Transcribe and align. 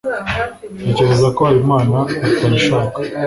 ntekereza 0.81 1.27
ko 1.35 1.39
habimana 1.47 1.97
atabishaka 2.27 2.97